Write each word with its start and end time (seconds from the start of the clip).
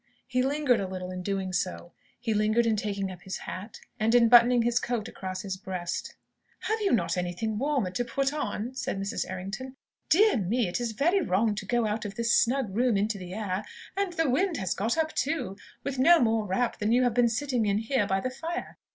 He 0.25 0.41
lingered 0.41 0.79
a 0.79 0.87
little 0.87 1.11
in 1.11 1.21
doing 1.21 1.53
so. 1.53 1.93
He 2.19 2.33
lingered 2.33 2.65
in 2.65 2.75
taking 2.75 3.11
up 3.11 3.21
his 3.21 3.37
hat, 3.37 3.79
and 3.99 4.15
in 4.15 4.29
buttoning 4.29 4.63
his 4.63 4.79
coat 4.79 5.07
across 5.07 5.43
his 5.43 5.57
breast. 5.57 6.15
"Have 6.61 6.81
you 6.81 6.91
not 6.91 7.17
anything 7.17 7.59
warmer 7.59 7.91
to 7.91 8.03
put 8.03 8.33
on?" 8.33 8.73
said 8.73 8.99
Mrs. 8.99 9.29
Errington. 9.29 9.75
"Dear 10.09 10.37
me, 10.37 10.67
it 10.67 10.81
is 10.81 10.93
very 10.93 11.21
wrong 11.21 11.53
to 11.53 11.67
go 11.67 11.85
out 11.85 12.03
of 12.03 12.15
this 12.15 12.33
snug 12.33 12.75
room 12.75 12.97
into 12.97 13.19
the 13.19 13.35
air 13.35 13.63
and 13.95 14.13
the 14.13 14.27
wind 14.27 14.57
has 14.57 14.73
got 14.73 14.97
up, 14.97 15.13
too! 15.13 15.55
with 15.83 15.99
no 15.99 16.19
more 16.19 16.47
wrap 16.47 16.79
than 16.79 16.91
you 16.91 17.03
have 17.03 17.13
been 17.13 17.29
sitting 17.29 17.67
in, 17.67 17.77
here 17.77 18.07
by 18.07 18.19
the 18.19 18.31
fire! 18.31 18.79